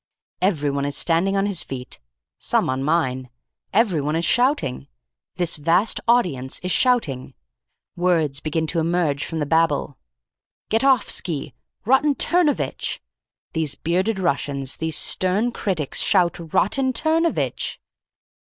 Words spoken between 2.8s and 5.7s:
mine. Everyone is shouting. This